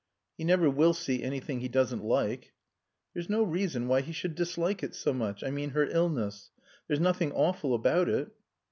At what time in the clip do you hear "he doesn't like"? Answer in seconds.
1.59-2.53